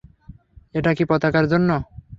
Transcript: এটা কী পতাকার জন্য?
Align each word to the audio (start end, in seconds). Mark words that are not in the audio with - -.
এটা 0.75 0.91
কী 0.97 1.03
পতাকার 1.09 1.45
জন্য? 1.51 1.69